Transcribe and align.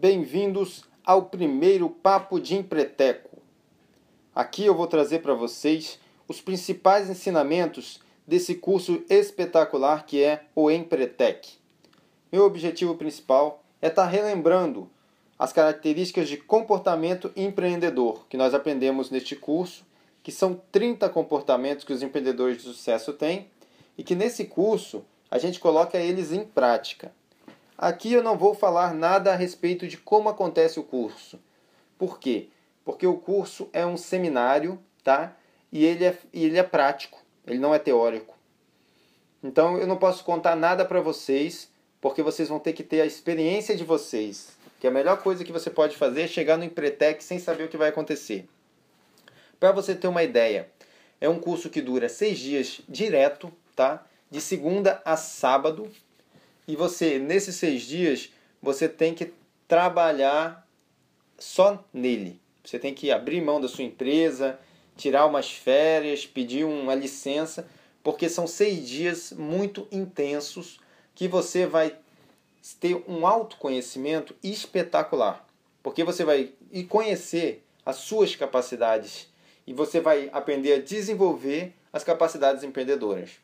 Bem-vindos 0.00 0.84
ao 1.04 1.26
primeiro 1.26 1.90
Papo 1.90 2.40
de 2.40 2.56
Empreteco. 2.56 3.36
Aqui 4.34 4.64
eu 4.64 4.74
vou 4.74 4.86
trazer 4.86 5.18
para 5.18 5.34
vocês 5.34 5.98
os 6.26 6.40
principais 6.40 7.10
ensinamentos 7.10 8.00
desse 8.26 8.54
curso 8.54 9.04
espetacular 9.10 10.06
que 10.06 10.22
é 10.22 10.44
o 10.56 10.70
Empretec. 10.70 11.50
Meu 12.32 12.46
objetivo 12.46 12.94
principal 12.94 13.62
é 13.82 13.88
estar 13.88 14.04
tá 14.04 14.08
relembrando 14.08 14.88
as 15.38 15.52
características 15.52 16.30
de 16.30 16.38
comportamento 16.38 17.30
empreendedor 17.36 18.24
que 18.26 18.38
nós 18.38 18.54
aprendemos 18.54 19.10
neste 19.10 19.36
curso, 19.36 19.84
que 20.22 20.32
são 20.32 20.58
30 20.72 21.10
comportamentos 21.10 21.84
que 21.84 21.92
os 21.92 22.02
empreendedores 22.02 22.56
de 22.56 22.62
sucesso 22.62 23.12
têm 23.12 23.48
e 23.98 24.02
que 24.02 24.14
nesse 24.14 24.46
curso 24.46 25.04
a 25.30 25.36
gente 25.36 25.60
coloca 25.60 25.98
eles 25.98 26.32
em 26.32 26.42
prática. 26.42 27.12
Aqui 27.82 28.12
eu 28.12 28.22
não 28.22 28.36
vou 28.36 28.52
falar 28.52 28.92
nada 28.92 29.32
a 29.32 29.34
respeito 29.34 29.88
de 29.88 29.96
como 29.96 30.28
acontece 30.28 30.78
o 30.78 30.82
curso. 30.82 31.40
Por 31.96 32.18
quê? 32.20 32.48
Porque 32.84 33.06
o 33.06 33.16
curso 33.16 33.70
é 33.72 33.86
um 33.86 33.96
seminário, 33.96 34.78
tá? 35.02 35.34
E 35.72 35.86
ele 35.86 36.04
é, 36.04 36.18
ele 36.30 36.58
é 36.58 36.62
prático, 36.62 37.24
ele 37.46 37.58
não 37.58 37.74
é 37.74 37.78
teórico. 37.78 38.36
Então 39.42 39.78
eu 39.78 39.86
não 39.86 39.96
posso 39.96 40.22
contar 40.24 40.54
nada 40.56 40.84
para 40.84 41.00
vocês, 41.00 41.72
porque 42.02 42.22
vocês 42.22 42.50
vão 42.50 42.58
ter 42.58 42.74
que 42.74 42.82
ter 42.82 43.00
a 43.00 43.06
experiência 43.06 43.74
de 43.74 43.82
vocês. 43.82 44.50
Que 44.78 44.86
a 44.86 44.90
melhor 44.90 45.22
coisa 45.22 45.42
que 45.42 45.50
você 45.50 45.70
pode 45.70 45.96
fazer 45.96 46.20
é 46.20 46.28
chegar 46.28 46.58
no 46.58 46.64
Empretec 46.64 47.24
sem 47.24 47.38
saber 47.38 47.64
o 47.64 47.68
que 47.68 47.78
vai 47.78 47.88
acontecer. 47.88 48.46
Para 49.58 49.72
você 49.72 49.94
ter 49.94 50.06
uma 50.06 50.22
ideia, 50.22 50.70
é 51.18 51.30
um 51.30 51.40
curso 51.40 51.70
que 51.70 51.80
dura 51.80 52.10
seis 52.10 52.38
dias 52.38 52.82
direto, 52.86 53.50
tá? 53.74 54.04
De 54.30 54.38
segunda 54.38 55.00
a 55.02 55.16
sábado, 55.16 55.90
e 56.70 56.76
você, 56.76 57.18
nesses 57.18 57.56
seis 57.56 57.82
dias, 57.82 58.30
você 58.62 58.88
tem 58.88 59.12
que 59.12 59.32
trabalhar 59.66 60.64
só 61.36 61.84
nele. 61.92 62.40
Você 62.64 62.78
tem 62.78 62.94
que 62.94 63.10
abrir 63.10 63.40
mão 63.40 63.60
da 63.60 63.66
sua 63.66 63.82
empresa, 63.82 64.56
tirar 64.96 65.26
umas 65.26 65.50
férias, 65.50 66.24
pedir 66.24 66.64
uma 66.64 66.94
licença, 66.94 67.66
porque 68.04 68.28
são 68.28 68.46
seis 68.46 68.88
dias 68.88 69.32
muito 69.32 69.88
intensos 69.90 70.78
que 71.12 71.26
você 71.26 71.66
vai 71.66 71.96
ter 72.78 73.02
um 73.08 73.26
autoconhecimento 73.26 74.32
espetacular. 74.40 75.44
Porque 75.82 76.04
você 76.04 76.24
vai 76.24 76.52
conhecer 76.88 77.64
as 77.84 77.96
suas 77.96 78.36
capacidades 78.36 79.26
e 79.66 79.72
você 79.72 80.00
vai 80.00 80.30
aprender 80.32 80.74
a 80.74 80.80
desenvolver 80.80 81.74
as 81.92 82.04
capacidades 82.04 82.62
empreendedoras. 82.62 83.40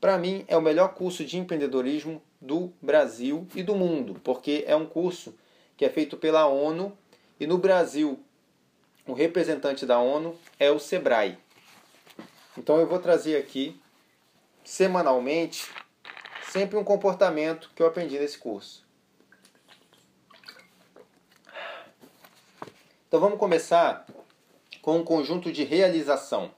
Para 0.00 0.18
mim, 0.18 0.44
é 0.48 0.56
o 0.56 0.62
melhor 0.62 0.94
curso 0.94 1.24
de 1.24 1.38
empreendedorismo 1.38 2.20
do 2.46 2.72
Brasil 2.80 3.46
e 3.54 3.62
do 3.62 3.74
mundo, 3.74 4.20
porque 4.22 4.64
é 4.66 4.76
um 4.76 4.86
curso 4.86 5.34
que 5.76 5.84
é 5.84 5.90
feito 5.90 6.16
pela 6.16 6.46
ONU 6.46 6.96
e 7.38 7.46
no 7.46 7.58
Brasil 7.58 8.18
o 9.06 9.12
representante 9.12 9.84
da 9.84 9.98
ONU 9.98 10.36
é 10.58 10.70
o 10.70 10.78
Sebrae. 10.78 11.38
Então 12.56 12.78
eu 12.78 12.86
vou 12.86 12.98
trazer 12.98 13.36
aqui 13.36 13.80
semanalmente 14.64 15.70
sempre 16.50 16.76
um 16.76 16.84
comportamento 16.84 17.70
que 17.74 17.82
eu 17.82 17.86
aprendi 17.86 18.18
nesse 18.18 18.38
curso. 18.38 18.84
Então 23.06 23.20
vamos 23.20 23.38
começar 23.38 24.06
com 24.82 24.98
um 24.98 25.04
conjunto 25.04 25.52
de 25.52 25.64
realização. 25.64 26.50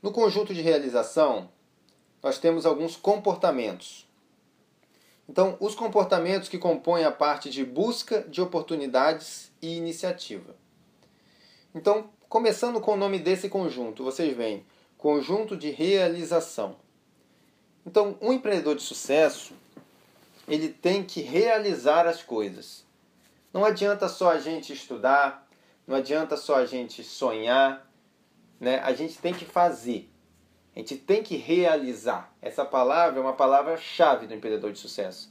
No 0.00 0.12
conjunto 0.12 0.54
de 0.54 0.62
realização, 0.62 1.50
nós 2.22 2.38
temos 2.38 2.64
alguns 2.64 2.96
comportamentos. 2.96 4.07
Então, 5.28 5.56
os 5.60 5.74
comportamentos 5.74 6.48
que 6.48 6.56
compõem 6.56 7.04
a 7.04 7.12
parte 7.12 7.50
de 7.50 7.64
busca 7.64 8.22
de 8.22 8.40
oportunidades 8.40 9.52
e 9.60 9.76
iniciativa. 9.76 10.56
Então, 11.74 12.08
começando 12.28 12.80
com 12.80 12.94
o 12.94 12.96
nome 12.96 13.18
desse 13.18 13.48
conjunto, 13.48 14.02
vocês 14.02 14.34
veem 14.34 14.64
conjunto 14.96 15.56
de 15.56 15.70
realização. 15.70 16.76
Então, 17.84 18.16
um 18.20 18.32
empreendedor 18.32 18.74
de 18.74 18.82
sucesso, 18.82 19.52
ele 20.48 20.70
tem 20.70 21.04
que 21.04 21.20
realizar 21.20 22.06
as 22.06 22.22
coisas. 22.22 22.84
Não 23.52 23.64
adianta 23.64 24.08
só 24.08 24.30
a 24.30 24.38
gente 24.38 24.72
estudar, 24.72 25.46
não 25.86 25.96
adianta 25.96 26.36
só 26.36 26.56
a 26.56 26.66
gente 26.66 27.04
sonhar, 27.04 27.86
né? 28.58 28.80
A 28.80 28.92
gente 28.92 29.18
tem 29.18 29.32
que 29.32 29.44
fazer. 29.44 30.10
A 30.78 30.80
gente 30.80 30.96
tem 30.96 31.24
que 31.24 31.34
realizar. 31.34 32.32
Essa 32.40 32.64
palavra 32.64 33.18
é 33.18 33.20
uma 33.20 33.32
palavra-chave 33.32 34.28
do 34.28 34.34
empreendedor 34.34 34.70
de 34.70 34.78
sucesso. 34.78 35.28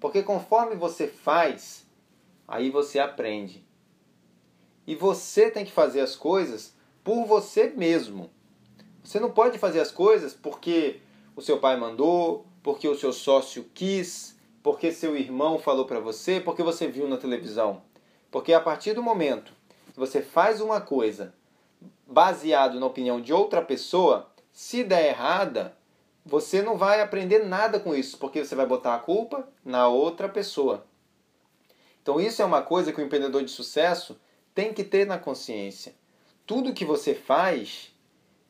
Porque 0.00 0.24
conforme 0.24 0.74
você 0.74 1.06
faz, 1.06 1.86
aí 2.48 2.68
você 2.68 2.98
aprende. 2.98 3.64
E 4.84 4.96
você 4.96 5.52
tem 5.52 5.64
que 5.64 5.70
fazer 5.70 6.00
as 6.00 6.16
coisas 6.16 6.74
por 7.04 7.24
você 7.26 7.68
mesmo. 7.68 8.28
Você 9.04 9.20
não 9.20 9.30
pode 9.30 9.56
fazer 9.56 9.78
as 9.78 9.92
coisas 9.92 10.34
porque 10.34 11.00
o 11.36 11.40
seu 11.40 11.60
pai 11.60 11.76
mandou, 11.76 12.44
porque 12.60 12.88
o 12.88 12.98
seu 12.98 13.12
sócio 13.12 13.70
quis, 13.72 14.36
porque 14.64 14.90
seu 14.90 15.16
irmão 15.16 15.60
falou 15.60 15.84
para 15.84 16.00
você, 16.00 16.40
porque 16.40 16.64
você 16.64 16.88
viu 16.88 17.06
na 17.06 17.18
televisão. 17.18 17.82
Porque 18.32 18.52
a 18.52 18.60
partir 18.60 18.94
do 18.94 19.02
momento 19.02 19.52
que 19.92 20.00
você 20.00 20.20
faz 20.20 20.60
uma 20.60 20.80
coisa 20.80 21.32
baseado 22.04 22.80
na 22.80 22.86
opinião 22.86 23.20
de 23.20 23.32
outra 23.32 23.62
pessoa, 23.62 24.28
se 24.58 24.82
der 24.82 25.10
errada, 25.10 25.76
você 26.26 26.60
não 26.60 26.76
vai 26.76 27.00
aprender 27.00 27.44
nada 27.44 27.78
com 27.78 27.94
isso, 27.94 28.18
porque 28.18 28.44
você 28.44 28.56
vai 28.56 28.66
botar 28.66 28.96
a 28.96 28.98
culpa 28.98 29.48
na 29.64 29.86
outra 29.86 30.28
pessoa. 30.28 30.84
Então, 32.02 32.20
isso 32.20 32.42
é 32.42 32.44
uma 32.44 32.60
coisa 32.60 32.92
que 32.92 33.00
o 33.00 33.04
empreendedor 33.04 33.44
de 33.44 33.52
sucesso 33.52 34.20
tem 34.52 34.74
que 34.74 34.82
ter 34.82 35.06
na 35.06 35.16
consciência. 35.16 35.94
Tudo 36.44 36.74
que 36.74 36.84
você 36.84 37.14
faz 37.14 37.94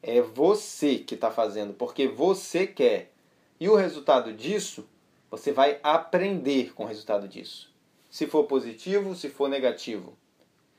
é 0.02 0.22
você 0.22 0.96
que 0.96 1.14
está 1.14 1.30
fazendo, 1.30 1.74
porque 1.74 2.08
você 2.08 2.66
quer. 2.66 3.12
E 3.60 3.68
o 3.68 3.76
resultado 3.76 4.32
disso, 4.32 4.88
você 5.30 5.52
vai 5.52 5.78
aprender 5.82 6.72
com 6.72 6.84
o 6.84 6.88
resultado 6.88 7.28
disso. 7.28 7.70
Se 8.10 8.26
for 8.26 8.44
positivo, 8.44 9.14
se 9.14 9.28
for 9.28 9.46
negativo. 9.46 10.16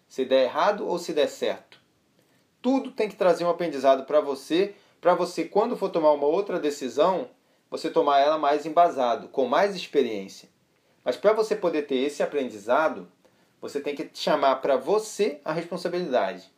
Se 0.08 0.26
der 0.26 0.46
errado 0.46 0.88
ou 0.88 0.98
se 0.98 1.14
der 1.14 1.28
certo. 1.28 1.80
Tudo 2.64 2.92
tem 2.92 3.08
que 3.08 3.16
trazer 3.16 3.46
um 3.46 3.50
aprendizado 3.50 4.06
para 4.06 4.20
você 4.20 4.74
para 5.02 5.16
você, 5.16 5.46
quando 5.46 5.78
for 5.78 5.90
tomar 5.90 6.12
uma 6.12 6.28
outra 6.28 6.60
decisão, 6.60 7.30
você 7.70 7.90
tomar 7.90 8.20
ela 8.20 8.38
mais 8.38 8.66
embasado, 8.66 9.28
com 9.30 9.46
mais 9.46 9.76
experiência. 9.76 10.50
Mas 11.04 11.16
para 11.16 11.34
você 11.34 11.56
poder 11.56 11.84
ter 11.84 11.98
esse 11.98 12.22
aprendizado, 12.22 13.10
você 13.62 13.80
tem 13.80 13.96
que 13.96 14.10
chamar 14.14 14.58
para 14.58 14.78
você 14.78 15.40
a 15.44 15.54
responsabilidade. 15.54 16.52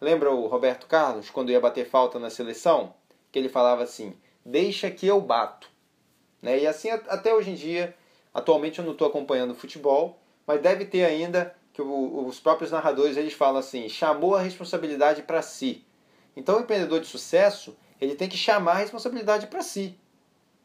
Lembra 0.00 0.30
o 0.30 0.46
Roberto 0.46 0.86
Carlos, 0.86 1.30
quando 1.30 1.50
ia 1.50 1.60
bater 1.60 1.88
falta 1.88 2.18
na 2.18 2.30
seleção? 2.30 2.94
Que 3.30 3.38
ele 3.38 3.48
falava 3.48 3.82
assim: 3.82 4.14
deixa 4.44 4.90
que 4.90 5.06
eu 5.06 5.20
bato. 5.20 5.70
Né? 6.40 6.60
E 6.60 6.66
assim 6.66 6.90
até 6.90 7.32
hoje 7.32 7.50
em 7.50 7.54
dia, 7.54 7.94
atualmente 8.34 8.78
eu 8.78 8.84
não 8.84 8.92
estou 8.92 9.06
acompanhando 9.06 9.54
futebol, 9.54 10.18
mas 10.46 10.60
deve 10.60 10.84
ter 10.84 11.04
ainda 11.04 11.54
que 11.72 11.80
os 11.80 12.38
próprios 12.38 12.70
narradores 12.70 13.16
eles 13.16 13.32
falam 13.32 13.58
assim: 13.58 13.88
chamou 13.88 14.34
a 14.34 14.42
responsabilidade 14.42 15.22
para 15.22 15.42
si. 15.42 15.84
Então, 16.36 16.58
o 16.58 16.60
empreendedor 16.60 17.00
de 17.00 17.06
sucesso, 17.06 17.76
ele 18.00 18.14
tem 18.14 18.28
que 18.28 18.36
chamar 18.36 18.72
a 18.72 18.78
responsabilidade 18.78 19.46
para 19.46 19.62
si. 19.62 19.98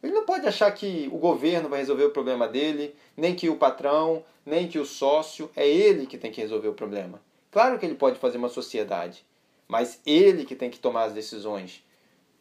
Ele 0.02 0.14
não 0.14 0.26
pode 0.26 0.48
achar 0.48 0.72
que 0.72 1.10
o 1.12 1.18
governo 1.18 1.70
vai 1.70 1.80
resolver 1.80 2.06
o 2.06 2.12
problema 2.12 2.48
dele, 2.48 2.96
nem 3.16 3.36
que 3.36 3.50
o 3.50 3.58
patrão, 3.58 4.24
nem 4.46 4.68
que 4.68 4.80
o 4.80 4.86
sócio, 4.86 5.50
é 5.56 5.68
ele 5.68 6.06
que 6.06 6.18
tem 6.18 6.32
que 6.32 6.42
resolver 6.42 6.68
o 6.68 6.74
problema. 6.74 7.22
Claro 7.52 7.80
que 7.80 7.86
ele 7.86 7.96
pode 7.96 8.20
fazer 8.20 8.38
uma 8.38 8.50
sociedade, 8.50 9.26
mas 9.68 10.00
ele 10.06 10.46
que 10.46 10.56
tem 10.56 10.70
que 10.70 10.80
tomar 10.80 11.06
as 11.06 11.14
decisões, 11.14 11.84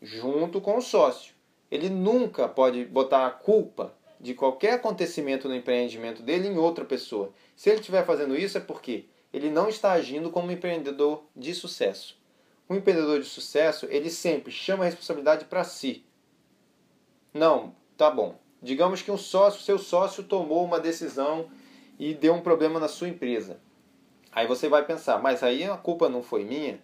junto 0.01 0.61
com 0.61 0.77
o 0.77 0.83
sócio. 0.83 1.35
Ele 1.71 1.89
nunca 1.89 2.47
pode 2.47 2.85
botar 2.85 3.27
a 3.27 3.31
culpa 3.31 3.95
de 4.21 4.35
qualquer 4.35 4.75
acontecimento 4.75 5.49
no 5.49 5.55
empreendimento 5.55 6.23
dele 6.23 6.49
em 6.49 6.59
outra 6.59 6.85
pessoa. 6.85 7.33
Se 7.57 7.71
ele 7.71 7.81
estiver 7.81 8.05
fazendo 8.05 8.37
isso 8.37 8.57
é 8.59 8.61
porque 8.61 9.07
ele 9.33 9.51
não 9.51 9.69
está 9.69 9.93
agindo 9.93 10.31
como 10.31 10.49
um 10.49 10.53
empreendedor 10.53 11.25
de 11.35 11.55
sucesso. 11.55 12.17
Um 12.69 12.75
empreendedor 12.75 13.21
de 13.21 13.27
sucesso, 13.27 13.87
ele 13.91 14.11
sempre 14.11 14.51
chama 14.51 14.85
a 14.85 14.87
responsabilidade 14.87 15.45
para 15.45 15.63
si. 15.63 16.05
Não, 17.33 17.75
tá 17.97 18.11
bom. 18.11 18.39
Digamos 18.61 19.03
que 19.03 19.11
um 19.11 19.19
sócio, 19.19 19.61
seu 19.61 19.79
sócio 19.79 20.25
tomou 20.25 20.65
uma 20.65 20.81
decisão 20.81 21.49
e 21.99 22.15
deu 22.15 22.35
um 22.35 22.41
problema 22.41 22.81
na 22.81 22.89
sua 22.89 23.09
empresa. 23.09 23.61
Aí 24.33 24.47
você 24.47 24.69
vai 24.69 24.85
pensar, 24.85 25.23
mas 25.23 25.43
aí 25.43 25.65
a 25.65 25.77
culpa 25.77 26.09
não 26.09 26.23
foi 26.23 26.45
minha, 26.45 26.81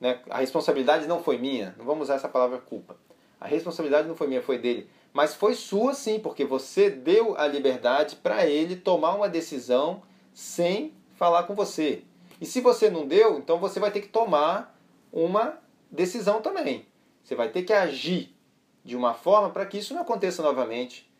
né? 0.00 0.20
A 0.28 0.40
responsabilidade 0.40 1.06
não 1.06 1.22
foi 1.22 1.38
minha. 1.38 1.74
Não 1.78 1.84
vamos 1.84 2.02
usar 2.02 2.14
essa 2.14 2.28
palavra 2.28 2.58
culpa. 2.58 2.96
A 3.40 3.46
responsabilidade 3.46 4.06
não 4.06 4.14
foi 4.14 4.26
minha, 4.26 4.42
foi 4.42 4.58
dele. 4.58 4.88
Mas 5.12 5.34
foi 5.34 5.54
sua 5.54 5.94
sim, 5.94 6.20
porque 6.20 6.44
você 6.44 6.90
deu 6.90 7.36
a 7.36 7.46
liberdade 7.46 8.16
para 8.16 8.46
ele 8.46 8.76
tomar 8.76 9.14
uma 9.14 9.28
decisão 9.28 10.02
sem 10.32 10.92
falar 11.16 11.44
com 11.44 11.54
você. 11.54 12.04
E 12.40 12.46
se 12.46 12.60
você 12.60 12.90
não 12.90 13.06
deu, 13.06 13.38
então 13.38 13.58
você 13.58 13.78
vai 13.78 13.90
ter 13.90 14.00
que 14.00 14.08
tomar 14.08 14.76
uma 15.12 15.58
decisão 15.90 16.40
também. 16.40 16.86
Você 17.22 17.34
vai 17.34 17.50
ter 17.50 17.62
que 17.62 17.72
agir 17.72 18.34
de 18.84 18.96
uma 18.96 19.14
forma 19.14 19.50
para 19.50 19.66
que 19.66 19.78
isso 19.78 19.94
não 19.94 20.02
aconteça 20.02 20.42
novamente. 20.42 21.10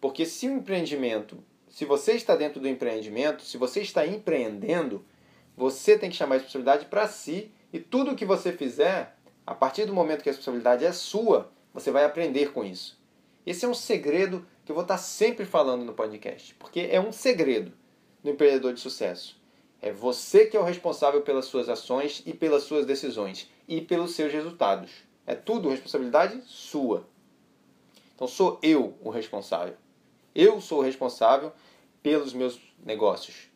Porque 0.00 0.26
se 0.26 0.48
o 0.48 0.52
empreendimento 0.52 1.42
se 1.70 1.84
você 1.84 2.14
está 2.14 2.34
dentro 2.34 2.60
do 2.60 2.68
empreendimento, 2.68 3.44
se 3.44 3.56
você 3.56 3.80
está 3.80 4.04
empreendendo, 4.04 5.04
você 5.56 5.96
tem 5.96 6.10
que 6.10 6.16
chamar 6.16 6.34
a 6.34 6.38
responsabilidade 6.38 6.86
para 6.86 7.06
si 7.06 7.52
e 7.72 7.78
tudo 7.78 8.16
que 8.16 8.24
você 8.24 8.52
fizer, 8.52 9.16
a 9.46 9.54
partir 9.54 9.86
do 9.86 9.94
momento 9.94 10.22
que 10.22 10.28
a 10.28 10.32
responsabilidade 10.32 10.84
é 10.84 10.92
sua, 10.92 11.50
você 11.72 11.92
vai 11.92 12.04
aprender 12.04 12.52
com 12.52 12.64
isso. 12.64 13.00
Esse 13.46 13.64
é 13.64 13.68
um 13.68 13.74
segredo 13.74 14.44
que 14.64 14.72
eu 14.72 14.74
vou 14.74 14.82
estar 14.82 14.98
sempre 14.98 15.44
falando 15.44 15.84
no 15.84 15.94
podcast, 15.94 16.54
porque 16.56 16.88
é 16.90 17.00
um 17.00 17.12
segredo 17.12 17.72
do 18.22 18.30
empreendedor 18.30 18.74
de 18.74 18.80
sucesso. 18.80 19.39
É 19.82 19.92
você 19.92 20.46
que 20.46 20.56
é 20.56 20.60
o 20.60 20.64
responsável 20.64 21.22
pelas 21.22 21.46
suas 21.46 21.68
ações 21.68 22.22
e 22.26 22.34
pelas 22.34 22.64
suas 22.64 22.84
decisões 22.84 23.50
e 23.66 23.80
pelos 23.80 24.14
seus 24.14 24.32
resultados. 24.32 24.90
É 25.26 25.34
tudo 25.34 25.68
responsabilidade 25.68 26.42
sua. 26.46 27.06
Então 28.14 28.28
sou 28.28 28.58
eu 28.62 28.94
o 29.00 29.10
responsável. 29.10 29.74
Eu 30.34 30.60
sou 30.60 30.80
o 30.80 30.82
responsável 30.82 31.52
pelos 32.02 32.34
meus 32.34 32.60
negócios. 32.84 33.48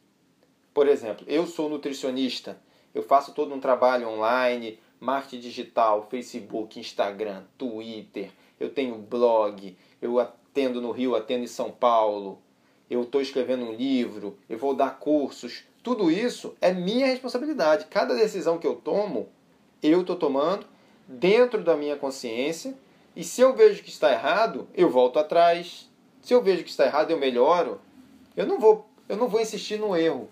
Por 0.72 0.88
exemplo, 0.88 1.24
eu 1.28 1.46
sou 1.46 1.68
nutricionista, 1.68 2.58
eu 2.94 3.02
faço 3.02 3.32
todo 3.32 3.54
um 3.54 3.60
trabalho 3.60 4.08
online, 4.08 4.78
marketing 4.98 5.40
digital, 5.40 6.06
Facebook, 6.10 6.80
Instagram, 6.80 7.44
Twitter, 7.58 8.30
eu 8.58 8.70
tenho 8.70 8.96
blog, 8.96 9.76
eu 10.00 10.18
atendo 10.18 10.80
no 10.80 10.90
Rio, 10.90 11.14
atendo 11.14 11.44
em 11.44 11.48
São 11.48 11.70
Paulo, 11.70 12.40
eu 12.88 13.02
estou 13.02 13.20
escrevendo 13.20 13.64
um 13.66 13.74
livro, 13.74 14.38
eu 14.48 14.58
vou 14.58 14.74
dar 14.74 14.98
cursos. 14.98 15.64
Tudo 15.84 16.10
isso 16.10 16.56
é 16.62 16.72
minha 16.72 17.06
responsabilidade. 17.06 17.84
Cada 17.90 18.14
decisão 18.14 18.56
que 18.56 18.66
eu 18.66 18.74
tomo, 18.74 19.28
eu 19.82 20.00
estou 20.00 20.16
tomando 20.16 20.66
dentro 21.06 21.62
da 21.62 21.76
minha 21.76 21.94
consciência. 21.94 22.74
E 23.14 23.22
se 23.22 23.42
eu 23.42 23.54
vejo 23.54 23.82
que 23.82 23.90
está 23.90 24.10
errado, 24.10 24.66
eu 24.74 24.88
volto 24.88 25.18
atrás. 25.18 25.90
Se 26.22 26.32
eu 26.32 26.40
vejo 26.40 26.64
que 26.64 26.70
está 26.70 26.86
errado, 26.86 27.10
eu 27.10 27.18
melhoro. 27.18 27.82
Eu 28.34 28.46
não 28.46 28.58
vou, 28.58 28.88
eu 29.10 29.16
não 29.18 29.28
vou 29.28 29.42
insistir 29.42 29.78
no 29.78 29.94
erro. 29.94 30.26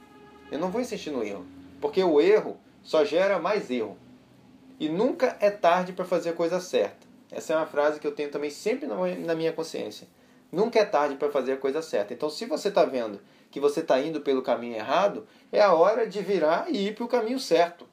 Eu 0.50 0.58
não 0.58 0.70
vou 0.70 0.80
insistir 0.80 1.10
no 1.10 1.22
erro, 1.22 1.44
porque 1.82 2.02
o 2.02 2.18
erro 2.18 2.56
só 2.82 3.04
gera 3.04 3.38
mais 3.38 3.70
erro. 3.70 3.98
E 4.80 4.88
nunca 4.88 5.36
é 5.38 5.50
tarde 5.50 5.92
para 5.92 6.06
fazer 6.06 6.30
a 6.30 6.34
coisa 6.34 6.60
certa. 6.60 7.06
Essa 7.30 7.52
é 7.52 7.56
uma 7.56 7.66
frase 7.66 8.00
que 8.00 8.06
eu 8.06 8.14
tenho 8.14 8.30
também 8.30 8.48
sempre 8.50 8.86
na 8.86 9.34
minha 9.34 9.52
consciência. 9.52 10.08
Nunca 10.50 10.78
é 10.78 10.84
tarde 10.86 11.16
para 11.16 11.30
fazer 11.30 11.52
a 11.52 11.56
coisa 11.58 11.82
certa. 11.82 12.14
Então, 12.14 12.30
se 12.30 12.46
você 12.46 12.68
está 12.68 12.84
vendo 12.86 13.20
que 13.52 13.60
você 13.60 13.80
está 13.80 14.00
indo 14.00 14.22
pelo 14.22 14.42
caminho 14.42 14.74
errado, 14.74 15.26
é 15.52 15.60
a 15.60 15.72
hora 15.72 16.08
de 16.08 16.20
virar 16.20 16.68
e 16.68 16.88
ir 16.88 16.94
para 16.94 17.04
o 17.04 17.08
caminho 17.08 17.38
certo. 17.38 17.86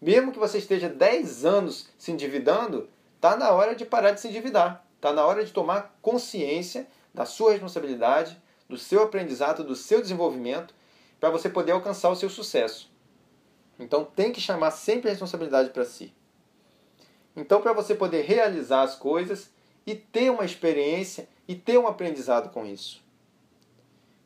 Mesmo 0.00 0.32
que 0.32 0.38
você 0.38 0.58
esteja 0.58 0.88
10 0.88 1.44
anos 1.44 1.88
se 1.96 2.10
endividando, 2.10 2.88
está 3.14 3.36
na 3.36 3.50
hora 3.50 3.76
de 3.76 3.84
parar 3.84 4.10
de 4.10 4.20
se 4.20 4.28
endividar. 4.28 4.84
Está 4.96 5.12
na 5.12 5.24
hora 5.24 5.44
de 5.44 5.52
tomar 5.52 5.96
consciência 6.02 6.88
da 7.14 7.24
sua 7.24 7.52
responsabilidade, 7.52 8.42
do 8.68 8.76
seu 8.76 9.02
aprendizado, 9.02 9.62
do 9.62 9.76
seu 9.76 10.00
desenvolvimento, 10.00 10.74
para 11.20 11.30
você 11.30 11.48
poder 11.48 11.72
alcançar 11.72 12.10
o 12.10 12.16
seu 12.16 12.28
sucesso. 12.28 12.90
Então 13.78 14.04
tem 14.04 14.32
que 14.32 14.40
chamar 14.40 14.70
sempre 14.70 15.08
a 15.08 15.12
responsabilidade 15.12 15.70
para 15.70 15.84
si. 15.84 16.12
Então, 17.36 17.60
para 17.60 17.74
você 17.74 17.94
poder 17.94 18.22
realizar 18.22 18.82
as 18.82 18.94
coisas 18.94 19.50
e 19.86 19.94
ter 19.94 20.30
uma 20.30 20.44
experiência 20.44 21.28
e 21.46 21.54
ter 21.54 21.78
um 21.78 21.86
aprendizado 21.86 22.48
com 22.48 22.64
isso. 22.64 23.05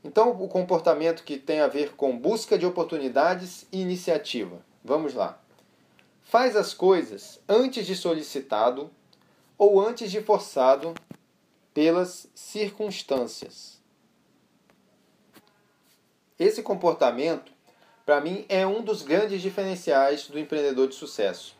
Então, 0.03 0.31
o 0.31 0.49
comportamento 0.49 1.23
que 1.23 1.37
tem 1.37 1.61
a 1.61 1.67
ver 1.67 1.95
com 1.95 2.19
busca 2.19 2.57
de 2.57 2.65
oportunidades 2.65 3.67
e 3.71 3.81
iniciativa. 3.81 4.65
Vamos 4.83 5.13
lá. 5.13 5.39
Faz 6.23 6.57
as 6.57 6.73
coisas 6.73 7.41
antes 7.49 7.87
de 7.87 7.95
solicitado 7.95 8.91
ou 9.59 9.81
antes 9.81 10.11
de 10.11 10.23
forçado 10.23 10.95
pelas 11.75 12.29
circunstâncias. 12.35 13.79
Esse 16.39 16.63
comportamento, 16.63 17.53
para 18.07 18.21
mim, 18.21 18.47
é 18.49 18.67
um 18.67 18.83
dos 18.83 19.03
grandes 19.03 19.43
diferenciais 19.43 20.27
do 20.29 20.39
empreendedor 20.39 20.89
de 20.89 20.95
sucesso. 20.95 21.55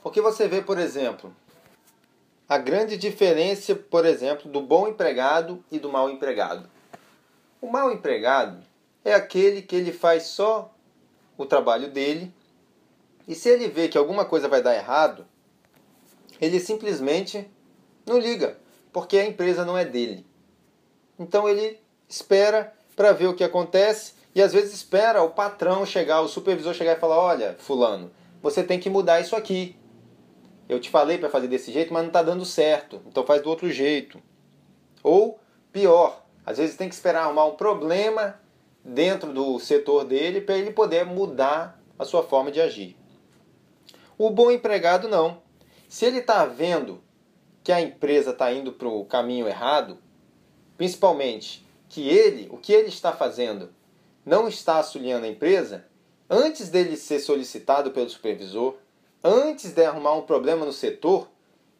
Porque 0.00 0.20
você 0.20 0.46
vê, 0.46 0.62
por 0.62 0.78
exemplo, 0.78 1.34
a 2.48 2.56
grande 2.56 2.96
diferença, 2.96 3.74
por 3.74 4.06
exemplo, 4.06 4.50
do 4.50 4.60
bom 4.60 4.86
empregado 4.86 5.62
e 5.72 5.78
do 5.80 5.90
mal 5.90 6.08
empregado. 6.08 6.70
O 7.60 7.70
mal 7.70 7.90
empregado 7.92 8.62
é 9.04 9.14
aquele 9.14 9.62
que 9.62 9.74
ele 9.74 9.92
faz 9.92 10.24
só 10.24 10.72
o 11.36 11.44
trabalho 11.44 11.90
dele 11.90 12.32
e 13.26 13.34
se 13.34 13.48
ele 13.48 13.68
vê 13.68 13.88
que 13.88 13.98
alguma 13.98 14.24
coisa 14.24 14.48
vai 14.48 14.62
dar 14.62 14.74
errado, 14.74 15.26
ele 16.40 16.58
simplesmente 16.58 17.48
não 18.06 18.18
liga, 18.18 18.58
porque 18.92 19.18
a 19.18 19.26
empresa 19.26 19.64
não 19.64 19.76
é 19.76 19.84
dele. 19.84 20.24
Então 21.18 21.48
ele 21.48 21.78
espera 22.08 22.72
para 22.96 23.12
ver 23.12 23.26
o 23.26 23.34
que 23.34 23.44
acontece 23.44 24.14
e 24.34 24.40
às 24.40 24.52
vezes 24.52 24.72
espera 24.72 25.22
o 25.22 25.30
patrão 25.30 25.84
chegar, 25.84 26.20
o 26.20 26.28
supervisor 26.28 26.72
chegar 26.72 26.96
e 26.96 27.00
falar: 27.00 27.18
Olha, 27.18 27.56
Fulano, 27.58 28.10
você 28.40 28.62
tem 28.62 28.80
que 28.80 28.88
mudar 28.88 29.20
isso 29.20 29.36
aqui. 29.36 29.76
Eu 30.68 30.80
te 30.80 30.90
falei 30.90 31.18
para 31.18 31.30
fazer 31.30 31.48
desse 31.48 31.72
jeito, 31.72 31.92
mas 31.92 32.02
não 32.02 32.08
está 32.08 32.22
dando 32.22 32.44
certo, 32.44 33.02
então 33.06 33.26
faz 33.26 33.42
do 33.42 33.50
outro 33.50 33.70
jeito. 33.70 34.22
Ou 35.02 35.38
pior, 35.72 36.24
às 36.48 36.56
vezes 36.56 36.76
tem 36.76 36.88
que 36.88 36.94
esperar 36.94 37.24
arrumar 37.24 37.44
um 37.44 37.56
problema 37.56 38.40
dentro 38.82 39.34
do 39.34 39.58
setor 39.58 40.02
dele 40.02 40.40
para 40.40 40.56
ele 40.56 40.70
poder 40.70 41.04
mudar 41.04 41.78
a 41.98 42.06
sua 42.06 42.22
forma 42.22 42.50
de 42.50 42.58
agir. 42.58 42.96
O 44.16 44.30
bom 44.30 44.50
empregado 44.50 45.08
não. 45.08 45.42
Se 45.90 46.06
ele 46.06 46.20
está 46.20 46.46
vendo 46.46 47.02
que 47.62 47.70
a 47.70 47.82
empresa 47.82 48.30
está 48.30 48.50
indo 48.50 48.72
para 48.72 48.88
o 48.88 49.04
caminho 49.04 49.46
errado, 49.46 49.98
principalmente 50.78 51.66
que 51.86 52.08
ele, 52.08 52.48
o 52.50 52.56
que 52.56 52.72
ele 52.72 52.88
está 52.88 53.12
fazendo, 53.12 53.68
não 54.24 54.48
está 54.48 54.76
auxiliando 54.76 55.26
a 55.26 55.28
empresa, 55.28 55.84
antes 56.30 56.70
dele 56.70 56.96
ser 56.96 57.18
solicitado 57.18 57.90
pelo 57.90 58.08
supervisor, 58.08 58.76
antes 59.22 59.72
de 59.74 59.84
arrumar 59.84 60.14
um 60.14 60.22
problema 60.22 60.64
no 60.64 60.72
setor, 60.72 61.28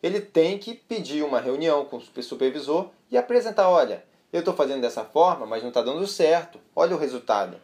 ele 0.02 0.20
tem 0.20 0.58
que 0.58 0.74
pedir 0.74 1.24
uma 1.24 1.40
reunião 1.40 1.86
com 1.86 1.96
o 1.96 2.22
supervisor 2.22 2.90
e 3.10 3.16
apresentar: 3.16 3.70
olha, 3.70 4.06
eu 4.32 4.40
estou 4.40 4.54
fazendo 4.54 4.80
dessa 4.80 5.04
forma, 5.04 5.46
mas 5.46 5.62
não 5.62 5.68
está 5.68 5.82
dando 5.82 6.06
certo, 6.06 6.60
olha 6.74 6.94
o 6.94 6.98
resultado. 6.98 7.60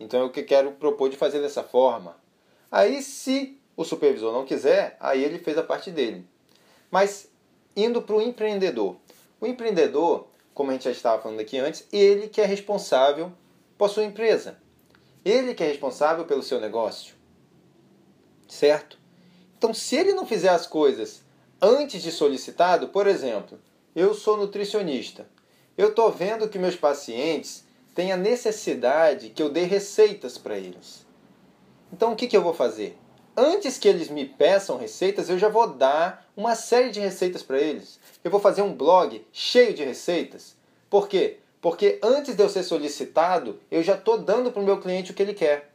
Então 0.00 0.20
eu 0.20 0.30
quero 0.30 0.72
propor 0.72 1.08
de 1.08 1.16
fazer 1.16 1.40
dessa 1.40 1.62
forma. 1.62 2.16
Aí, 2.70 3.02
se 3.02 3.58
o 3.76 3.84
supervisor 3.84 4.32
não 4.32 4.44
quiser, 4.44 4.96
aí 5.00 5.22
ele 5.22 5.38
fez 5.38 5.56
a 5.56 5.62
parte 5.62 5.90
dele. 5.90 6.26
Mas 6.90 7.30
indo 7.74 8.02
para 8.02 8.16
o 8.16 8.22
empreendedor. 8.22 8.96
O 9.40 9.46
empreendedor 9.46 10.28
como 10.58 10.72
a 10.72 10.74
gente 10.74 10.86
já 10.86 10.90
estava 10.90 11.22
falando 11.22 11.38
aqui 11.38 11.56
antes, 11.56 11.86
ele 11.92 12.26
que 12.26 12.40
é 12.40 12.44
responsável 12.44 13.32
por 13.78 13.88
sua 13.88 14.02
empresa. 14.02 14.58
Ele 15.24 15.54
que 15.54 15.62
é 15.62 15.68
responsável 15.68 16.24
pelo 16.24 16.42
seu 16.42 16.60
negócio. 16.60 17.14
Certo? 18.48 18.98
Então, 19.56 19.72
se 19.72 19.94
ele 19.94 20.14
não 20.14 20.26
fizer 20.26 20.48
as 20.48 20.66
coisas 20.66 21.22
antes 21.62 22.02
de 22.02 22.10
solicitado, 22.10 22.88
por 22.88 23.06
exemplo, 23.06 23.56
eu 23.94 24.12
sou 24.14 24.36
nutricionista. 24.36 25.28
Eu 25.78 25.90
estou 25.90 26.10
vendo 26.10 26.48
que 26.48 26.58
meus 26.58 26.74
pacientes 26.74 27.64
têm 27.94 28.10
a 28.10 28.16
necessidade 28.16 29.30
que 29.30 29.40
eu 29.40 29.48
dê 29.48 29.62
receitas 29.62 30.36
para 30.36 30.58
eles. 30.58 31.06
Então, 31.92 32.12
o 32.12 32.16
que, 32.16 32.26
que 32.26 32.36
eu 32.36 32.42
vou 32.42 32.52
fazer? 32.52 32.98
Antes 33.36 33.78
que 33.78 33.86
eles 33.86 34.10
me 34.10 34.24
peçam 34.24 34.76
receitas, 34.76 35.30
eu 35.30 35.38
já 35.38 35.48
vou 35.48 35.68
dar 35.68 36.28
uma 36.36 36.56
série 36.56 36.90
de 36.90 36.98
receitas 36.98 37.44
para 37.44 37.60
eles. 37.60 38.00
Eu 38.24 38.30
vou 38.32 38.40
fazer 38.40 38.62
um 38.62 38.74
blog 38.74 39.24
cheio 39.32 39.72
de 39.72 39.84
receitas. 39.84 40.56
Por 40.90 41.06
quê? 41.06 41.38
Porque 41.60 42.00
antes 42.02 42.34
de 42.34 42.42
eu 42.42 42.48
ser 42.48 42.64
solicitado, 42.64 43.60
eu 43.70 43.80
já 43.80 43.94
estou 43.94 44.18
dando 44.18 44.50
para 44.50 44.60
o 44.60 44.64
meu 44.64 44.80
cliente 44.80 45.12
o 45.12 45.14
que 45.14 45.22
ele 45.22 45.32
quer. 45.32 45.72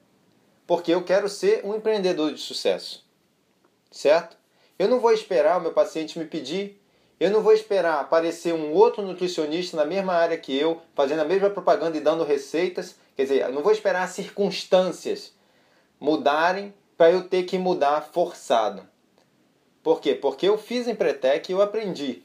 Porque 0.67 0.93
eu 0.93 1.05
quero 1.05 1.29
ser 1.29 1.65
um 1.65 1.73
empreendedor 1.73 2.33
de 2.33 2.41
sucesso. 2.41 3.05
Certo? 3.89 4.35
Eu 4.77 4.89
não 4.89 4.99
vou 4.99 5.13
esperar 5.13 5.57
o 5.57 5.61
meu 5.61 5.71
paciente 5.71 6.19
me 6.19 6.25
pedir. 6.25 6.82
Eu 7.19 7.31
não 7.31 7.41
vou 7.41 7.53
esperar 7.53 7.99
aparecer 7.99 8.53
um 8.53 8.73
outro 8.73 9.01
nutricionista 9.01 9.77
na 9.77 9.85
mesma 9.85 10.13
área 10.13 10.37
que 10.37 10.55
eu, 10.55 10.81
fazendo 10.95 11.21
a 11.21 11.25
mesma 11.25 11.49
propaganda 11.49 11.97
e 11.97 12.01
dando 12.01 12.23
receitas. 12.23 12.95
Quer 13.15 13.23
dizer, 13.23 13.41
eu 13.41 13.53
não 13.53 13.61
vou 13.61 13.71
esperar 13.71 14.03
as 14.03 14.11
circunstâncias 14.11 15.33
mudarem 15.99 16.73
para 16.97 17.11
eu 17.11 17.23
ter 17.27 17.43
que 17.43 17.57
mudar 17.57 18.01
forçado. 18.01 18.87
Por 19.81 19.99
quê? 20.01 20.15
Porque 20.15 20.47
eu 20.47 20.57
fiz 20.57 20.87
Empretec 20.87 21.49
e 21.49 21.53
eu 21.53 21.61
aprendi 21.61 22.23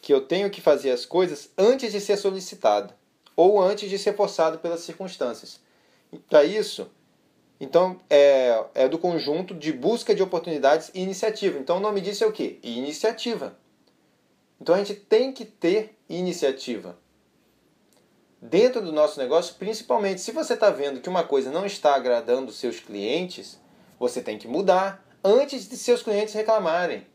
que 0.00 0.12
eu 0.12 0.20
tenho 0.20 0.50
que 0.50 0.60
fazer 0.60 0.90
as 0.90 1.04
coisas 1.04 1.50
antes 1.56 1.92
de 1.92 2.00
ser 2.00 2.16
solicitado 2.16 2.94
ou 3.34 3.60
antes 3.60 3.88
de 3.88 3.98
ser 3.98 4.14
forçado 4.14 4.58
pelas 4.58 4.80
circunstâncias. 4.80 5.60
Para 6.28 6.44
isso, 6.44 6.90
então 7.60 8.00
é, 8.08 8.64
é 8.74 8.88
do 8.88 8.98
conjunto 8.98 9.54
de 9.54 9.72
busca 9.72 10.14
de 10.14 10.22
oportunidades 10.22 10.90
e 10.94 11.00
iniciativa. 11.00 11.58
Então 11.58 11.76
o 11.76 11.80
nome 11.80 12.00
disso 12.00 12.24
é 12.24 12.26
o 12.26 12.32
quê? 12.32 12.58
Iniciativa. 12.62 13.56
Então 14.60 14.74
a 14.74 14.78
gente 14.78 14.94
tem 14.94 15.32
que 15.32 15.44
ter 15.44 15.96
iniciativa. 16.08 16.98
Dentro 18.40 18.80
do 18.80 18.92
nosso 18.92 19.18
negócio, 19.18 19.54
principalmente 19.56 20.20
se 20.20 20.30
você 20.32 20.54
está 20.54 20.70
vendo 20.70 21.00
que 21.00 21.08
uma 21.08 21.24
coisa 21.24 21.50
não 21.50 21.66
está 21.66 21.94
agradando 21.94 22.52
seus 22.52 22.78
clientes, 22.78 23.58
você 23.98 24.20
tem 24.20 24.38
que 24.38 24.46
mudar 24.46 25.04
antes 25.24 25.68
de 25.68 25.76
seus 25.76 26.02
clientes 26.02 26.34
reclamarem. 26.34 27.06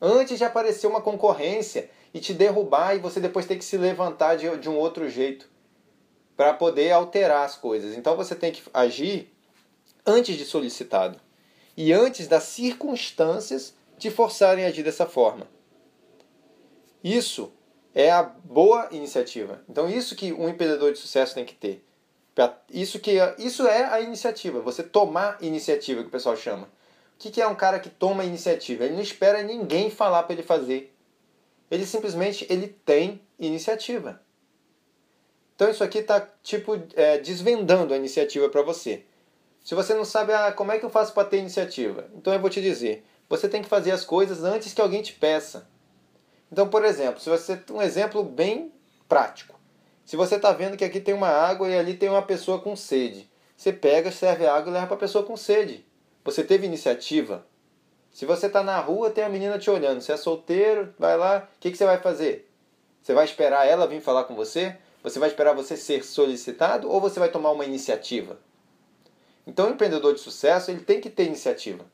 Antes 0.00 0.38
de 0.38 0.44
aparecer 0.44 0.86
uma 0.86 1.00
concorrência 1.02 1.90
e 2.12 2.20
te 2.20 2.32
derrubar 2.32 2.94
e 2.94 2.98
você 2.98 3.20
depois 3.20 3.46
ter 3.46 3.56
que 3.56 3.64
se 3.64 3.76
levantar 3.76 4.36
de, 4.36 4.56
de 4.58 4.68
um 4.68 4.76
outro 4.76 5.08
jeito. 5.08 5.48
para 6.36 6.52
poder 6.52 6.90
alterar 6.90 7.44
as 7.44 7.56
coisas. 7.56 7.96
Então 7.96 8.16
você 8.16 8.34
tem 8.34 8.50
que 8.52 8.62
agir 8.72 9.32
antes 10.04 10.36
de 10.36 10.44
solicitado 10.44 11.20
e 11.76 11.92
antes 11.92 12.26
das 12.26 12.44
circunstâncias 12.44 13.74
te 13.98 14.10
forçarem 14.10 14.64
a 14.64 14.68
agir 14.68 14.82
dessa 14.82 15.06
forma. 15.06 15.46
Isso 17.04 17.52
é 17.94 18.10
a 18.10 18.22
boa 18.22 18.88
iniciativa. 18.90 19.62
Então 19.68 19.90
isso 19.90 20.16
que 20.16 20.32
um 20.32 20.48
empreendedor 20.48 20.90
de 20.90 20.98
sucesso 20.98 21.34
tem 21.34 21.44
que 21.44 21.54
ter. 21.54 21.84
Isso 22.70 22.98
que 22.98 23.12
isso 23.38 23.66
é 23.68 23.84
a 23.84 24.00
iniciativa, 24.00 24.60
você 24.60 24.82
tomar 24.82 25.38
iniciativa 25.40 26.00
que 26.00 26.08
o 26.08 26.10
pessoal 26.10 26.36
chama. 26.36 26.68
O 27.14 27.18
que 27.18 27.40
é 27.40 27.46
um 27.46 27.54
cara 27.54 27.78
que 27.78 27.88
toma 27.88 28.24
iniciativa? 28.24 28.84
Ele 28.84 28.94
não 28.94 29.02
espera 29.02 29.42
ninguém 29.42 29.90
falar 29.90 30.24
para 30.24 30.32
ele 30.32 30.42
fazer. 30.42 30.92
Ele 31.70 31.86
simplesmente 31.86 32.46
ele 32.50 32.68
tem 32.68 33.20
iniciativa. 33.38 34.20
Então 35.54 35.70
isso 35.70 35.84
aqui 35.84 35.98
está 35.98 36.20
tipo 36.42 36.72
é, 36.96 37.18
desvendando 37.18 37.94
a 37.94 37.96
iniciativa 37.96 38.48
para 38.48 38.62
você. 38.62 39.04
Se 39.62 39.74
você 39.74 39.94
não 39.94 40.04
sabe 40.04 40.32
ah, 40.32 40.52
como 40.52 40.72
é 40.72 40.78
que 40.78 40.84
eu 40.84 40.90
faço 40.90 41.12
para 41.12 41.28
ter 41.28 41.38
iniciativa, 41.38 42.08
então 42.16 42.32
eu 42.32 42.40
vou 42.40 42.50
te 42.50 42.60
dizer: 42.60 43.04
você 43.28 43.48
tem 43.48 43.62
que 43.62 43.68
fazer 43.68 43.92
as 43.92 44.04
coisas 44.04 44.42
antes 44.42 44.72
que 44.74 44.80
alguém 44.80 45.02
te 45.02 45.12
peça. 45.12 45.68
Então, 46.54 46.68
por 46.68 46.84
exemplo, 46.84 47.18
se 47.20 47.28
você 47.28 47.60
um 47.72 47.82
exemplo 47.82 48.22
bem 48.22 48.72
prático. 49.08 49.58
Se 50.04 50.14
você 50.14 50.36
está 50.36 50.52
vendo 50.52 50.76
que 50.76 50.84
aqui 50.84 51.00
tem 51.00 51.12
uma 51.12 51.26
água 51.26 51.68
e 51.68 51.76
ali 51.76 51.94
tem 51.94 52.08
uma 52.08 52.22
pessoa 52.22 52.60
com 52.60 52.76
sede, 52.76 53.28
você 53.56 53.72
pega, 53.72 54.12
serve 54.12 54.46
a 54.46 54.54
água 54.54 54.70
e 54.70 54.72
leva 54.74 54.86
para 54.86 54.94
a 54.94 55.00
pessoa 55.00 55.24
com 55.24 55.36
sede. 55.36 55.84
Você 56.24 56.44
teve 56.44 56.64
iniciativa. 56.64 57.44
Se 58.12 58.24
você 58.24 58.46
está 58.46 58.62
na 58.62 58.78
rua, 58.78 59.10
tem 59.10 59.24
a 59.24 59.28
menina 59.28 59.58
te 59.58 59.68
olhando. 59.68 60.00
Você 60.00 60.12
é 60.12 60.16
solteiro, 60.16 60.94
vai 60.96 61.16
lá, 61.16 61.48
o 61.56 61.58
que, 61.58 61.72
que 61.72 61.76
você 61.76 61.86
vai 61.86 61.98
fazer? 61.98 62.48
Você 63.02 63.12
vai 63.12 63.24
esperar 63.24 63.66
ela 63.66 63.88
vir 63.88 64.00
falar 64.00 64.22
com 64.22 64.36
você? 64.36 64.76
Você 65.02 65.18
vai 65.18 65.30
esperar 65.30 65.54
você 65.54 65.76
ser 65.76 66.04
solicitado 66.04 66.88
ou 66.88 67.00
você 67.00 67.18
vai 67.18 67.30
tomar 67.30 67.50
uma 67.50 67.64
iniciativa? 67.64 68.38
Então, 69.44 69.66
o 69.66 69.70
empreendedor 69.72 70.14
de 70.14 70.20
sucesso 70.20 70.70
ele 70.70 70.84
tem 70.84 71.00
que 71.00 71.10
ter 71.10 71.24
iniciativa. 71.24 71.84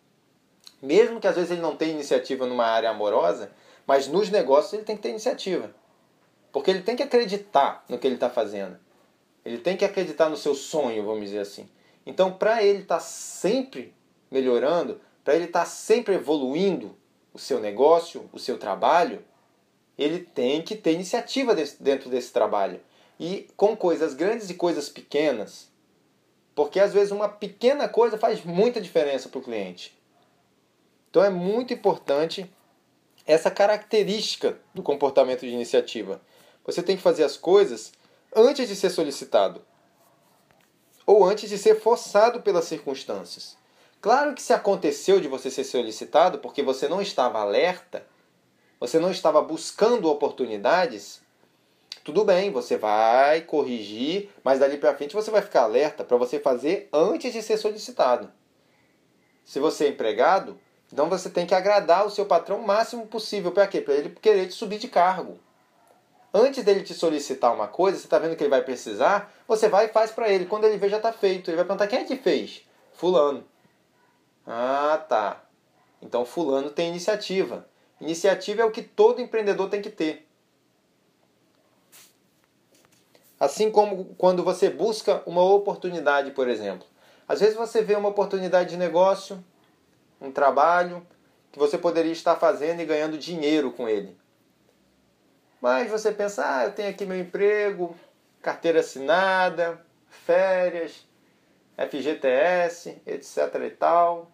Mesmo 0.83 1.19
que 1.19 1.27
às 1.27 1.37
vezes 1.37 1.51
ele 1.51 1.63
não 1.63 1.75
tenha 1.75 1.93
iniciativa 1.93 2.45
numa 2.45 2.67
área 2.67 2.91
amorosa, 2.91 3.51
mas 3.87 4.07
nos 4.09 4.31
negócios 4.31 4.73
ele 4.73 4.85
tem 4.85 4.97
que 4.97 5.03
ter 5.03 5.11
iniciativa. 5.11 5.75
Porque 6.53 6.71
ele 6.71 6.83
tem 6.83 6.97
que 6.97 7.03
acreditar 7.03 7.85
no 7.89 7.99
que 7.99 8.07
ele 8.07 8.15
está 8.17 8.29
fazendo. 8.29 8.79
Ele 9.45 9.59
tem 9.59 9.77
que 9.77 9.85
acreditar 9.85 10.29
no 10.29 10.37
seu 10.37 10.55
sonho, 10.55 11.05
vamos 11.05 11.25
dizer 11.25 11.41
assim. 11.41 11.69
Então, 12.05 12.33
para 12.33 12.63
ele 12.63 12.83
estar 12.83 12.97
tá 12.97 13.01
sempre 13.01 13.95
melhorando, 14.31 15.01
para 15.25 15.35
ele 15.35 15.45
estar 15.45 15.61
tá 15.61 15.67
sempre 15.67 16.15
evoluindo 16.15 16.97
o 17.33 17.39
seu 17.39 17.61
negócio, 17.61 18.29
o 18.33 18.39
seu 18.39 18.59
trabalho, 18.59 19.25
ele 19.97 20.21
tem 20.21 20.63
que 20.63 20.75
ter 20.75 20.93
iniciativa 20.93 21.55
dentro 21.79 22.11
desse 22.11 22.33
trabalho. 22.33 22.81
E 23.19 23.49
com 23.57 23.77
coisas 23.77 24.15
grandes 24.15 24.49
e 24.51 24.55
coisas 24.55 24.89
pequenas. 24.89 25.71
Porque 26.55 26.81
às 26.81 26.93
vezes 26.93 27.13
uma 27.13 27.29
pequena 27.29 27.89
coisa 27.89 28.19
faz 28.19 28.43
muita 28.45 28.81
diferença 28.81 29.29
para 29.29 29.39
o 29.39 29.43
cliente. 29.43 29.97
Então 31.11 31.23
é 31.23 31.31
muito 31.31 31.75
importante 31.75 32.51
essa 33.33 33.51
característica 33.51 34.59
do 34.75 34.83
comportamento 34.83 35.41
de 35.41 35.49
iniciativa. 35.49 36.21
Você 36.65 36.83
tem 36.83 36.97
que 36.97 37.03
fazer 37.03 37.25
as 37.25 37.37
coisas 37.37 37.93
antes 38.35 38.69
de 38.69 38.75
ser 38.75 38.91
solicitado 38.91 39.65
ou 41.07 41.25
antes 41.25 41.49
de 41.49 41.59
ser 41.59 41.81
forçado 41.81 42.43
pelas 42.43 42.65
circunstâncias. 42.65 43.57
Claro 44.01 44.35
que 44.35 44.43
se 44.43 44.53
aconteceu 44.53 45.21
de 45.21 45.29
você 45.29 45.51
ser 45.51 45.65
solicitado 45.65 46.39
porque 46.39 46.63
você 46.63 46.89
não 46.89 47.01
estava 47.01 47.41
alerta, 47.41 48.07
você 48.79 48.99
não 48.99 49.11
estava 49.11 49.43
buscando 49.43 50.09
oportunidades, 50.09 51.21
tudo 52.03 52.25
bem, 52.25 52.51
você 52.51 52.77
vai 52.77 53.43
corrigir, 53.43 54.31
mas 54.43 54.59
dali 54.59 54.79
para 54.79 54.95
frente 54.95 55.15
você 55.15 55.31
vai 55.31 55.43
ficar 55.43 55.63
alerta 55.63 56.03
para 56.03 56.17
você 56.17 56.41
fazer 56.41 56.89
antes 56.93 57.33
de 57.33 57.43
ser 57.43 57.59
solicitado. 57.59 58.33
Se 59.45 59.61
você 59.61 59.85
é 59.85 59.89
empregado, 59.89 60.59
então 60.93 61.09
você 61.09 61.31
tem 61.31 61.47
que 61.47 61.55
agradar 61.55 62.05
o 62.05 62.11
seu 62.11 62.27
patrão 62.27 62.59
o 62.59 62.67
máximo 62.67 63.07
possível. 63.07 63.53
Para 63.53 63.67
quê? 63.67 63.81
Para 63.81 63.95
ele 63.95 64.11
querer 64.21 64.49
te 64.49 64.55
subir 64.55 64.79
de 64.79 64.89
cargo. 64.89 65.39
Antes 66.33 66.65
dele 66.65 66.83
te 66.83 66.95
solicitar 66.95 67.55
uma 67.55 67.69
coisa, 67.69 67.99
você 67.99 68.07
está 68.07 68.19
vendo 68.19 68.37
que 68.37 68.43
ele 68.43 68.51
vai 68.51 68.63
precisar, 68.63 69.33
você 69.49 69.69
vai 69.69 69.87
e 69.87 69.93
faz 69.93 70.11
para 70.11 70.29
ele. 70.29 70.47
Quando 70.47 70.65
ele 70.65 70.77
vê, 70.77 70.89
já 70.89 70.97
está 70.97 71.13
feito. 71.13 71.51
Ele 71.51 71.57
vai 71.57 71.65
perguntar: 71.65 71.87
quem 71.87 72.01
é 72.01 72.05
que 72.05 72.17
fez? 72.17 72.63
Fulano. 72.93 73.45
Ah, 74.47 75.05
tá. 75.09 75.45
Então, 76.03 76.25
Fulano 76.25 76.71
tem 76.71 76.89
iniciativa. 76.89 77.67
Iniciativa 78.01 78.63
é 78.63 78.65
o 78.65 78.71
que 78.71 78.83
todo 78.83 79.21
empreendedor 79.21 79.69
tem 79.69 79.83
que 79.83 79.91
ter. 79.91 80.27
Assim 83.39 83.71
como 83.71 84.15
quando 84.17 84.43
você 84.45 84.71
busca 84.71 85.23
uma 85.27 85.43
oportunidade, 85.43 86.31
por 86.31 86.49
exemplo. 86.49 86.87
Às 87.27 87.41
vezes 87.41 87.57
você 87.57 87.83
vê 87.83 87.95
uma 87.95 88.09
oportunidade 88.09 88.71
de 88.71 88.77
negócio, 88.77 89.43
um 90.21 90.31
trabalho 90.31 91.07
que 91.51 91.59
você 91.59 91.79
poderia 91.79 92.13
estar 92.13 92.37
fazendo 92.37 92.81
e 92.81 92.87
ganhando 92.87 93.19
dinheiro 93.19 93.73
com 93.73 93.89
ele. 93.89 94.17
Mas 95.61 95.91
você 95.91 96.13
pensa, 96.13 96.45
ah, 96.47 96.65
eu 96.65 96.73
tenho 96.73 96.89
aqui 96.89 97.05
meu 97.05 97.19
emprego, 97.19 97.95
carteira 98.41 98.81
assinada, 98.81 99.85
férias, 100.09 101.07
FGTS, 101.77 103.01
etc 103.07 103.55
e 103.67 103.71
tal. 103.71 104.31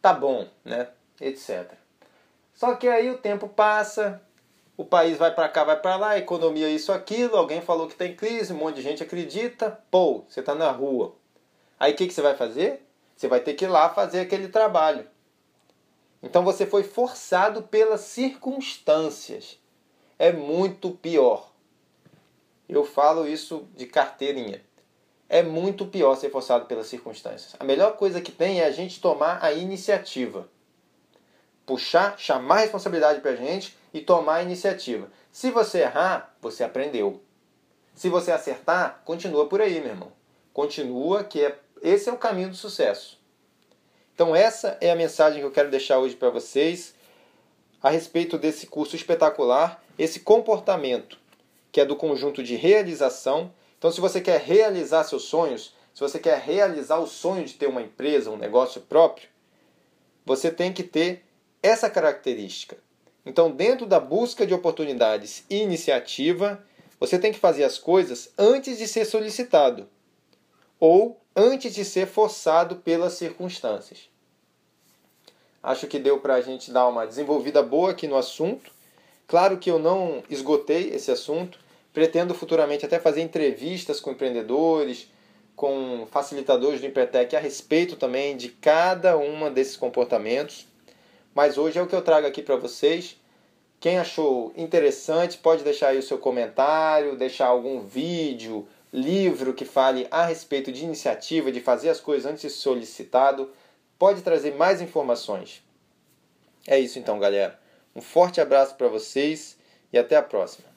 Tá 0.00 0.12
bom, 0.12 0.48
né? 0.64 0.88
Etc. 1.20 1.70
Só 2.54 2.74
que 2.74 2.88
aí 2.88 3.10
o 3.10 3.18
tempo 3.18 3.48
passa, 3.48 4.22
o 4.76 4.84
país 4.84 5.18
vai 5.18 5.34
para 5.34 5.48
cá, 5.48 5.64
vai 5.64 5.80
para 5.80 5.96
lá, 5.96 6.18
economia 6.18 6.68
isso 6.68 6.92
aquilo, 6.92 7.36
alguém 7.36 7.60
falou 7.60 7.88
que 7.88 7.96
tem 7.96 8.14
crise, 8.14 8.52
um 8.52 8.56
monte 8.56 8.76
de 8.76 8.82
gente 8.82 9.02
acredita, 9.02 9.78
pô, 9.90 10.24
você 10.28 10.40
está 10.40 10.54
na 10.54 10.70
rua. 10.70 11.14
Aí 11.78 11.92
o 11.92 11.96
que, 11.96 12.06
que 12.06 12.14
você 12.14 12.22
vai 12.22 12.36
fazer? 12.36 12.87
Você 13.18 13.26
vai 13.26 13.40
ter 13.40 13.54
que 13.54 13.64
ir 13.64 13.68
lá 13.68 13.90
fazer 13.90 14.20
aquele 14.20 14.46
trabalho. 14.46 15.04
Então 16.22 16.44
você 16.44 16.64
foi 16.64 16.84
forçado 16.84 17.64
pelas 17.64 18.02
circunstâncias. 18.02 19.58
É 20.16 20.30
muito 20.30 20.92
pior. 20.92 21.50
Eu 22.68 22.84
falo 22.84 23.26
isso 23.26 23.66
de 23.74 23.86
carteirinha. 23.86 24.62
É 25.28 25.42
muito 25.42 25.84
pior 25.84 26.14
ser 26.14 26.30
forçado 26.30 26.66
pelas 26.66 26.86
circunstâncias. 26.86 27.56
A 27.58 27.64
melhor 27.64 27.96
coisa 27.96 28.20
que 28.20 28.30
tem 28.30 28.60
é 28.60 28.66
a 28.66 28.70
gente 28.70 29.00
tomar 29.00 29.42
a 29.42 29.52
iniciativa. 29.52 30.48
Puxar, 31.66 32.16
chamar 32.20 32.58
a 32.58 32.60
responsabilidade 32.60 33.20
para 33.20 33.32
a 33.32 33.36
gente 33.36 33.76
e 33.92 34.00
tomar 34.00 34.36
a 34.36 34.42
iniciativa. 34.44 35.10
Se 35.32 35.50
você 35.50 35.80
errar, 35.80 36.36
você 36.40 36.62
aprendeu. 36.62 37.20
Se 37.96 38.08
você 38.08 38.30
acertar, 38.30 39.02
continua 39.04 39.48
por 39.48 39.60
aí, 39.60 39.80
meu 39.80 39.90
irmão. 39.90 40.12
Continua 40.52 41.24
que 41.24 41.42
é 41.44 41.58
esse 41.82 42.08
é 42.08 42.12
o 42.12 42.18
caminho 42.18 42.50
do 42.50 42.56
sucesso. 42.56 43.18
Então, 44.14 44.34
essa 44.34 44.76
é 44.80 44.90
a 44.90 44.96
mensagem 44.96 45.40
que 45.40 45.46
eu 45.46 45.50
quero 45.50 45.70
deixar 45.70 45.98
hoje 45.98 46.16
para 46.16 46.30
vocês 46.30 46.94
a 47.82 47.90
respeito 47.90 48.36
desse 48.36 48.66
curso 48.66 48.96
espetacular, 48.96 49.82
esse 49.96 50.20
comportamento 50.20 51.18
que 51.70 51.80
é 51.80 51.84
do 51.84 51.94
conjunto 51.94 52.42
de 52.42 52.56
realização. 52.56 53.52
Então, 53.78 53.92
se 53.92 54.00
você 54.00 54.20
quer 54.20 54.40
realizar 54.40 55.04
seus 55.04 55.24
sonhos, 55.24 55.74
se 55.94 56.00
você 56.00 56.18
quer 56.18 56.40
realizar 56.40 56.98
o 56.98 57.06
sonho 57.06 57.44
de 57.44 57.54
ter 57.54 57.66
uma 57.66 57.82
empresa, 57.82 58.30
um 58.30 58.36
negócio 58.36 58.80
próprio, 58.80 59.28
você 60.24 60.50
tem 60.50 60.72
que 60.72 60.82
ter 60.82 61.24
essa 61.62 61.88
característica. 61.88 62.76
Então, 63.24 63.50
dentro 63.50 63.86
da 63.86 64.00
busca 64.00 64.46
de 64.46 64.54
oportunidades 64.54 65.44
e 65.50 65.56
iniciativa, 65.56 66.64
você 66.98 67.18
tem 67.18 67.32
que 67.32 67.38
fazer 67.38 67.64
as 67.64 67.78
coisas 67.78 68.32
antes 68.36 68.78
de 68.78 68.88
ser 68.88 69.04
solicitado 69.04 69.88
ou 70.80 71.20
antes 71.38 71.72
de 71.72 71.84
ser 71.84 72.06
forçado 72.06 72.76
pelas 72.76 73.12
circunstâncias. 73.12 74.10
Acho 75.62 75.86
que 75.86 75.98
deu 75.98 76.18
para 76.18 76.34
a 76.34 76.40
gente 76.40 76.72
dar 76.72 76.88
uma 76.88 77.06
desenvolvida 77.06 77.62
boa 77.62 77.92
aqui 77.92 78.08
no 78.08 78.16
assunto. 78.16 78.72
Claro 79.26 79.58
que 79.58 79.70
eu 79.70 79.78
não 79.78 80.22
esgotei 80.28 80.90
esse 80.90 81.10
assunto. 81.10 81.58
Pretendo 81.92 82.34
futuramente 82.34 82.84
até 82.84 82.98
fazer 82.98 83.22
entrevistas 83.22 84.00
com 84.00 84.10
empreendedores, 84.10 85.08
com 85.54 86.06
facilitadores 86.10 86.80
do 86.80 86.86
Empretec 86.86 87.34
a 87.34 87.40
respeito 87.40 87.96
também 87.96 88.36
de 88.36 88.48
cada 88.48 89.16
uma 89.16 89.50
desses 89.50 89.76
comportamentos. 89.76 90.66
Mas 91.34 91.56
hoje 91.56 91.78
é 91.78 91.82
o 91.82 91.86
que 91.86 91.94
eu 91.94 92.02
trago 92.02 92.26
aqui 92.26 92.42
para 92.42 92.56
vocês. 92.56 93.16
Quem 93.80 93.98
achou 93.98 94.52
interessante 94.56 95.38
pode 95.38 95.62
deixar 95.62 95.88
aí 95.88 95.98
o 95.98 96.02
seu 96.02 96.18
comentário, 96.18 97.16
deixar 97.16 97.46
algum 97.46 97.80
vídeo, 97.80 98.66
livro 98.92 99.54
que 99.54 99.64
fale 99.64 100.06
a 100.10 100.24
respeito 100.24 100.72
de 100.72 100.84
iniciativa, 100.84 101.52
de 101.52 101.60
fazer 101.60 101.90
as 101.90 102.00
coisas 102.00 102.30
antes 102.30 102.42
de 102.42 102.50
solicitado, 102.50 103.50
pode 103.98 104.22
trazer 104.22 104.54
mais 104.54 104.80
informações. 104.80 105.62
É 106.66 106.78
isso 106.78 106.98
então, 106.98 107.18
galera. 107.18 107.58
Um 107.94 108.00
forte 108.00 108.40
abraço 108.40 108.76
para 108.76 108.88
vocês 108.88 109.56
e 109.92 109.98
até 109.98 110.16
a 110.16 110.22
próxima. 110.22 110.67